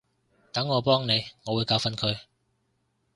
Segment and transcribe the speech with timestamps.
[0.51, 2.17] 等我幫你，我會教訓佢